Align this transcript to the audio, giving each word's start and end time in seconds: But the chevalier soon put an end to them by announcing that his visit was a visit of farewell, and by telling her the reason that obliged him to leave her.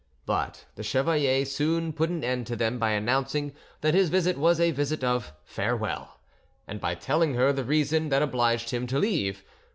But 0.25 0.65
the 0.73 0.81
chevalier 0.81 1.45
soon 1.45 1.93
put 1.93 2.09
an 2.09 2.23
end 2.23 2.47
to 2.47 2.55
them 2.55 2.79
by 2.79 2.89
announcing 2.89 3.53
that 3.81 3.93
his 3.93 4.09
visit 4.09 4.35
was 4.35 4.59
a 4.59 4.71
visit 4.71 5.03
of 5.03 5.31
farewell, 5.45 6.19
and 6.67 6.81
by 6.81 6.95
telling 6.95 7.35
her 7.35 7.53
the 7.53 7.63
reason 7.63 8.09
that 8.09 8.23
obliged 8.23 8.71
him 8.71 8.87
to 8.87 8.97
leave 8.97 9.41
her. 9.41 9.45